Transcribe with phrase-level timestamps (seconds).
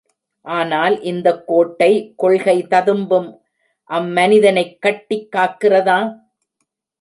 [0.41, 2.13] ஆனால், இந்தக் கோட்டை,
[2.17, 3.41] கொள்கை ததும்பும்
[3.89, 6.17] அம்மனிதனைக் கட்டிக் காக்கிறதா?